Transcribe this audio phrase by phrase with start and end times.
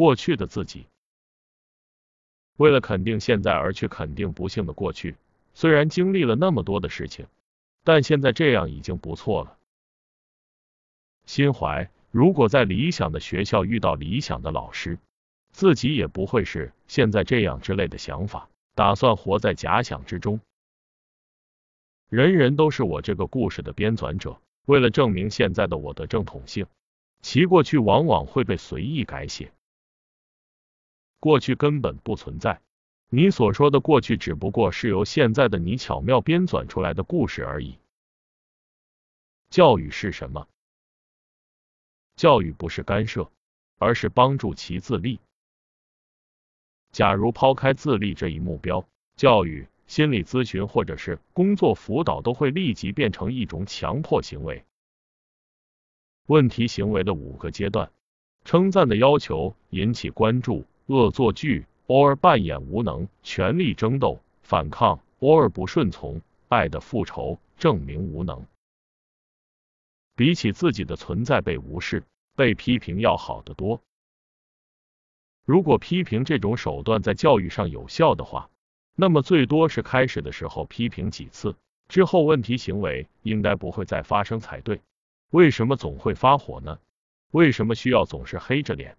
[0.00, 0.86] 过去的自己。
[2.56, 5.14] 为了肯定现在而去肯定不幸的过去，
[5.52, 7.26] 虽然经历了那么多的事情，
[7.84, 9.58] 但现在这样已经不错了。
[11.26, 14.98] 心怀，如果在理想的学校遇到理想的老师，
[15.52, 20.40] 自己也不会是现在这样之类的想法，打算活在假想之中。
[22.08, 26.66] 人人都是我这个故事的编纂者，为了证明现在的我的正统性，
[27.20, 29.52] 其过去往往会被随意改写。
[31.20, 32.60] 过去根本不存在，
[33.08, 37.78] 你所说的过去只不过是由现在的你巧妙编纂出来的故事而已。
[39.50, 40.48] 教育是什么？
[42.16, 43.30] 教育不是干涉，
[43.78, 45.20] 而是帮助其自立。
[46.90, 48.84] 假如抛开自立这一目标，
[49.14, 49.68] 教育。
[49.86, 54.64] 心理咨询或者是工作辅导都会立即变成一种强迫行为。
[56.26, 57.90] 问题行为的五个阶段：
[58.44, 68.44] 称赞的要求、引起关注、恶作剧、偶尔扮演无能、权力争斗、反抗、偶尔不顺从、爱的复仇、证明无能。
[70.16, 72.02] 比起自己的存在被无视、
[72.34, 73.80] 被批评要好得多。
[75.44, 78.50] 如果批评这种手段在教育上有效的话。
[78.96, 81.56] 那么最多是开始的时候批评几次，
[81.88, 84.82] 之后问题行为应该不会再发生才对。
[85.30, 86.78] 为什么总会发火呢？
[87.30, 88.98] 为什么需要总是黑着脸，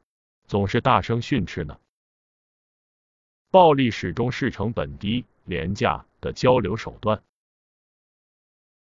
[0.52, 1.80] 总是大声训斥呢？
[3.52, 7.24] 暴力始终是成本低、廉价的交流手段。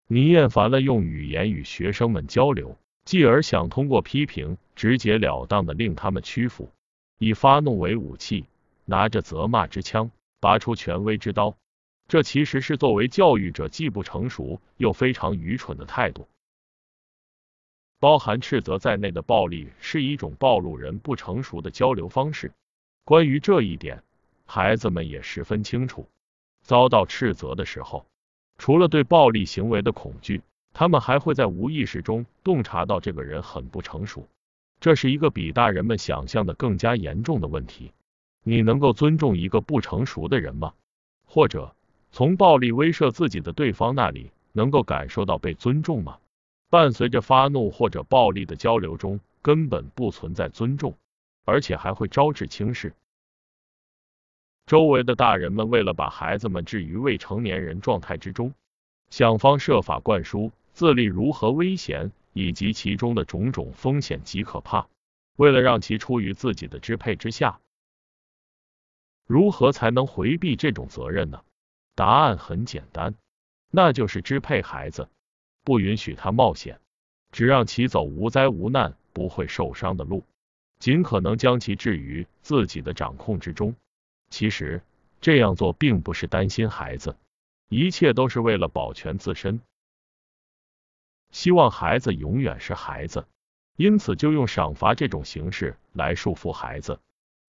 [0.09, 6.73] 你厌烦了用语言与学生们交流，继而想通过批评直截了当的令他们屈服，
[7.19, 8.47] 以发怒为武器，
[8.85, 10.11] 拿着责骂之枪。
[10.41, 11.57] 拔出权威之刀，
[12.09, 16.27] 这其实是作为教育者既不成熟又非常愚蠢的态度。
[18.01, 22.51] 包含斥责在内的暴力是一种暴露人不成熟的交流方式。
[23.05, 24.03] 关于这一点，
[24.47, 26.09] 孩子们也十分清楚。
[26.63, 28.07] 遭到斥责的时候，
[28.57, 30.41] 除了对暴力行为的恐惧，
[30.73, 34.27] 他们还会在无意识中洞察到这个人很不成熟。
[34.81, 37.93] 这是一个比大人们想象的更加严重的问题。
[38.43, 40.73] 你能够尊重一个不成熟的人吗？
[41.27, 41.75] 或者
[42.13, 46.17] 从暴力威慑自己的对方那里能够感受到被尊重吗？
[46.71, 50.97] 伴随着发怒或者暴力的交流中根本不存在尊重，
[51.45, 52.95] 而且还会招致轻视。
[54.67, 58.55] 周围的大人们为了把孩子们置于未成年人状态之中，
[59.11, 64.87] 想方设法灌输自立如何危险，以及其中的种种风险极可怕。
[65.37, 67.59] 为了让其出于自己的支配之下。
[69.27, 71.43] 如何才能回避这种责任呢？
[71.97, 73.15] 答案很简单，
[73.71, 75.09] 那就是支配孩子，
[75.65, 76.81] 不允许他冒险，
[77.33, 80.25] 只让其走无灾无难、不会受伤的路，
[80.79, 83.75] 尽可能将其置于自己的掌控之中。
[84.31, 84.83] 其实
[85.21, 87.17] 这样做并不是担心孩子，
[87.69, 89.61] 一切都是为了保全自身。
[91.31, 93.27] 希望孩子永远是孩子，
[93.77, 96.99] 因此就用赏罚这种形式来束缚孩子。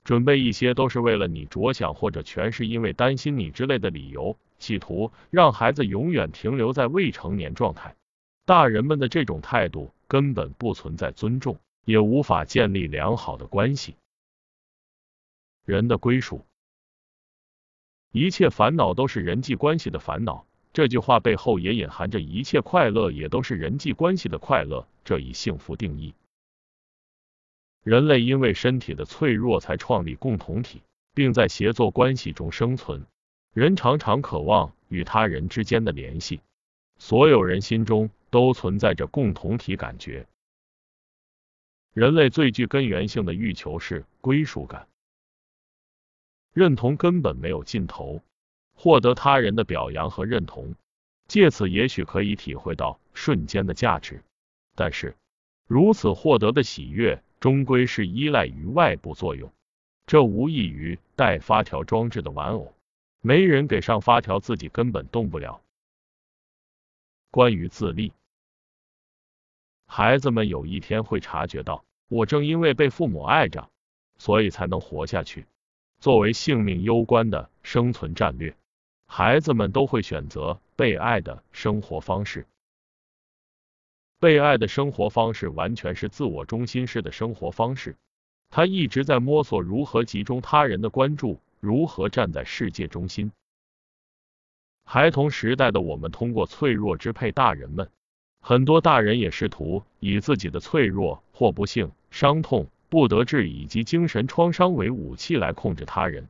[0.03, 7.95] 准备一些都是为了你着想，或者全是因为担心你之类的理由，企图让孩子永远停留在未成年状态。
[8.45, 13.95] 大人们的这种态度根本不存在尊重，也无法建立良好的关系。
[15.65, 16.45] 人的归属，
[18.11, 20.47] 一切烦恼都是人际关系的烦恼。
[20.73, 26.15] 这句话背后也隐含着一切快乐也都是人际关系的快乐这一幸福定义。
[27.83, 30.83] 人类因为身体的脆弱才创立共同体，
[31.15, 33.05] 并在协作关系中生存。
[33.53, 36.41] 人常常渴望与他人之间的联系，
[36.99, 40.27] 所有人心中都存在着共同体感觉。
[41.93, 44.89] 人类最具根源性的欲求是归属感，
[46.53, 48.23] 认同根本没有尽头。
[48.75, 50.75] 获得他人的表扬和认同，
[51.29, 54.23] 借此也许可以体会到瞬间的价值，
[54.75, 55.15] 但是
[55.67, 57.23] 如此获得的喜悦。
[57.41, 59.51] 终归是依赖于外部作用，
[60.05, 62.75] 这无异于带发条装置的玩偶，
[63.23, 65.63] 没人给上发条，自己根本动不了。
[67.31, 68.13] 关于自立，
[69.93, 73.69] 孩子们有一天会察觉到，我正因为被父母爱着，
[74.19, 75.47] 所以才能活下去。
[75.99, 78.55] 作为性命攸关的生存战略，
[79.09, 82.47] 孩子们都会选择被爱的生活方式。
[84.21, 87.97] 被爱的生活方式完全是自我中心式的生活方式，
[88.49, 93.33] 他一直在摸索如何集中他人的关注，如何站在世界中心。
[94.85, 97.91] 孩童时代的我们通过脆弱支配大人们，
[98.41, 106.29] 很多大人也试图以自己的脆弱或不幸、伤痛不得志以及精神创伤为武器来控制他人。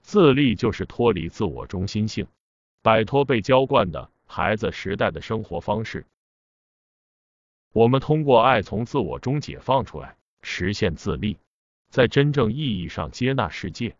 [0.00, 2.26] 自立就是脱离自我中心性，
[2.82, 6.06] 摆脱被娇惯的孩子时代的生活方式。
[7.72, 11.38] 我们通过爱从自我中解放出来，实现自立，
[11.88, 13.94] 在真正意义上接纳世界。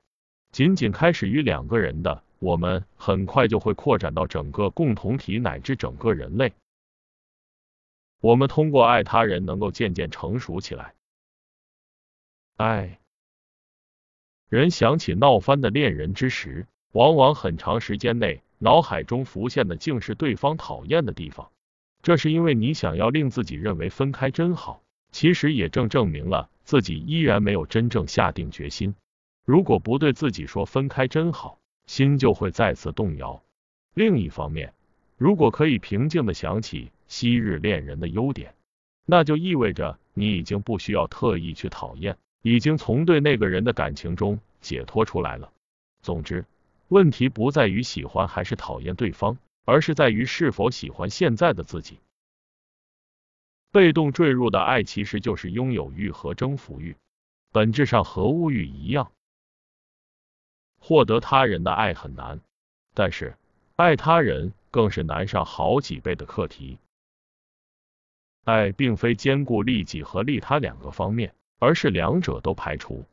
[0.50, 6.52] 仅仅开始于两个人的，我们很快就会扩展到整个共同体乃至整个人类。
[8.20, 10.92] 我们通过爱他人，能够渐渐成熟起来。
[12.56, 12.98] 爱。
[14.48, 21.48] 人想起闹翻的恋人之时，往往很长时间内脑海中浮现的竟是对方讨厌的地方。
[22.02, 28.96] 这是因为你想要令自己认为分开真好，其实也正证明了自己依然没有真正下定决心。
[29.44, 31.60] 如果不对自己说分开真好，
[31.92, 33.42] 心就会再次动摇。
[33.92, 34.72] 另一方面，
[35.18, 38.54] 如果可以平静的想起昔日恋人的优点，
[39.04, 42.16] 那就意味着你已经不需要特意去讨厌。
[42.40, 45.52] 已经从对那个人的感情中解脱出来了。
[46.00, 46.46] 总之，
[46.88, 49.36] 问题不在于喜欢还是讨厌对方，
[49.66, 51.98] 而是在于是否喜欢现在的自己。
[53.70, 56.96] 被动坠入的爱其实就是拥有欲和征服欲，
[57.52, 59.12] 本质上和物欲一样。
[60.92, 62.38] 获得他人的爱很难，
[62.92, 63.34] 但是
[63.76, 66.76] 爱他人更是难上好几倍的课题。
[68.44, 71.34] 爱并非兼顾利己和利他两个方面。
[71.62, 73.04] 而是两者都排除。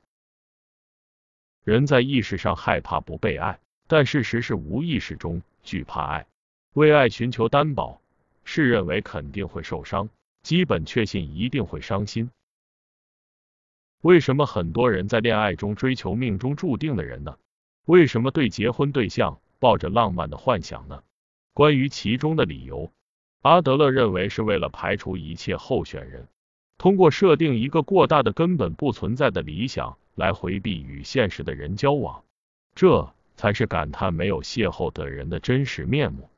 [1.64, 6.26] 人在意识上害怕不被爱，但事实是无意识中惧怕爱。
[6.74, 8.02] 为爱寻求担保，
[8.44, 10.10] 是认为肯定会受伤，
[10.42, 12.32] 基本确信一定会伤心。
[14.02, 17.38] 为什么很多人在恋爱中追求命中注定的人呢？
[17.90, 21.02] 为什么对结婚对象抱着浪漫的幻想呢？
[21.56, 22.92] 关于其中的理由，
[23.42, 26.28] 阿德勒认为是为了排除一切候选人。
[26.78, 32.24] 通过设定一个过大的、根本不存在的理想来回避与现实的人交往，
[32.76, 36.30] 这才是感叹没有邂逅的人的真实面目。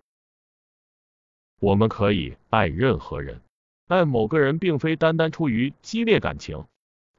[1.59, 3.42] 我们可以爱任何人，
[3.89, 6.63] 爱某个人并非单单出于激烈感情，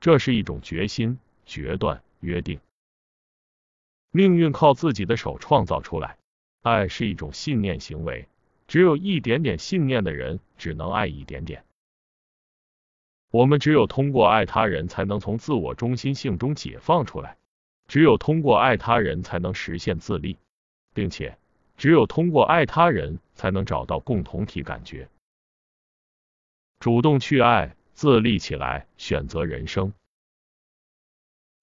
[0.00, 2.58] 这是一种决心、决断、约定。
[4.14, 6.18] 命运靠自己的手创造出来，
[6.60, 8.28] 爱是一种信念行为，
[8.68, 11.64] 只有一点点信念的人只能爱一点点。
[13.30, 17.36] 我们只有通过爱他人，才能从自我中心性中解放出来；
[17.88, 20.36] 只有通过爱他人，才能实现自立，
[20.92, 21.38] 并且
[21.78, 25.08] 只有通过爱他人，才能找到共同体感觉。
[26.80, 29.94] 主动去爱，自立起来，选择人生。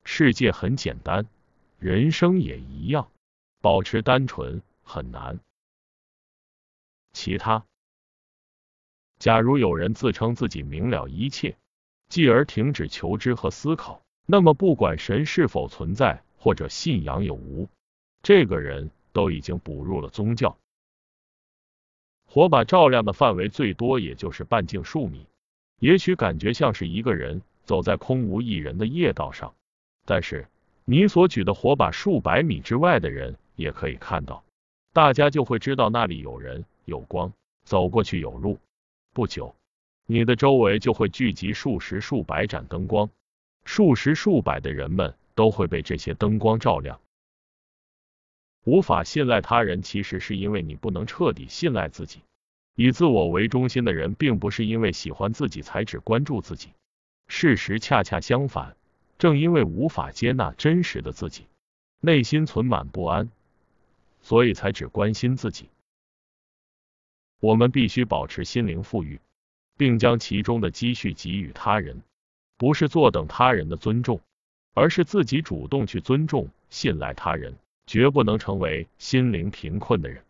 [0.04, 1.28] 世界很简单，
[1.80, 3.10] 人生也一样，
[3.62, 5.40] 保持单纯很难。
[7.14, 7.66] 其他。
[9.18, 11.58] 假如有人自称自己明了一切，
[12.10, 17.68] 继而停止求知和思考，那么不管神是否存在或者信仰有无，
[18.24, 20.58] 这个人都已经步入了宗教。
[22.26, 25.26] 火把照亮的范围最多也就是半径数米，
[25.80, 29.56] 也许感觉像是一个人走在空无一人的夜道上，
[30.06, 30.48] 但是
[30.92, 34.44] 你所举的火把数百米之外的人也可以看到，
[34.92, 37.32] 大家就会知道那里有人有光，
[37.64, 38.58] 走过去有路。
[39.14, 39.56] 不久，
[40.08, 43.08] 你的周围就会聚集数十数百盏灯光，
[43.66, 47.00] 数十数百的人们都会被这些灯光照亮。
[48.64, 52.22] 无法信赖他人，其实是因为你不能彻底信赖自己。
[52.74, 56.70] 以自我为中心的人，并不是因为喜欢自己才只关注自己，
[57.28, 58.76] 事实恰恰相反。
[59.20, 61.46] 正因为无法接纳真实的自己，
[62.00, 63.30] 内心存满不安，
[64.22, 65.70] 所以才只关心自己。
[67.40, 69.20] 我们必须保持心灵富裕，
[69.78, 72.02] 并将其中的积蓄给予他人，
[72.58, 74.22] 不是坐等他人的尊重，
[74.74, 77.56] 而是自己主动去尊重、信赖他人。
[77.86, 80.24] 绝不能成为心灵贫困的人。